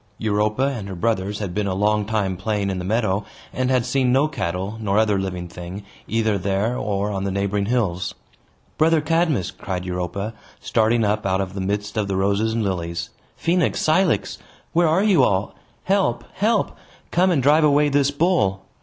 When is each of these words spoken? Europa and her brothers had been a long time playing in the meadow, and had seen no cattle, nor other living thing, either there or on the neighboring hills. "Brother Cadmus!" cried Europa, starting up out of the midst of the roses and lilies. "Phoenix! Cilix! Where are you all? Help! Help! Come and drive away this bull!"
Europa 0.17 0.63
and 0.63 0.87
her 0.87 0.95
brothers 0.95 1.37
had 1.37 1.53
been 1.53 1.67
a 1.67 1.75
long 1.75 2.05
time 2.05 2.35
playing 2.35 2.71
in 2.71 2.79
the 2.79 2.83
meadow, 2.83 3.23
and 3.53 3.69
had 3.69 3.85
seen 3.85 4.11
no 4.11 4.27
cattle, 4.27 4.77
nor 4.79 4.97
other 4.97 5.19
living 5.19 5.47
thing, 5.47 5.83
either 6.07 6.39
there 6.39 6.75
or 6.75 7.11
on 7.11 7.23
the 7.23 7.29
neighboring 7.31 7.67
hills. 7.67 8.15
"Brother 8.79 8.99
Cadmus!" 8.99 9.51
cried 9.51 9.85
Europa, 9.85 10.33
starting 10.59 11.03
up 11.03 11.23
out 11.27 11.39
of 11.39 11.53
the 11.53 11.61
midst 11.61 11.97
of 11.97 12.07
the 12.07 12.15
roses 12.17 12.51
and 12.51 12.63
lilies. 12.63 13.11
"Phoenix! 13.35 13.79
Cilix! 13.79 14.39
Where 14.73 14.87
are 14.87 15.03
you 15.03 15.23
all? 15.23 15.53
Help! 15.83 16.23
Help! 16.33 16.71
Come 17.11 17.29
and 17.29 17.43
drive 17.43 17.63
away 17.63 17.89
this 17.89 18.09
bull!" 18.09 18.63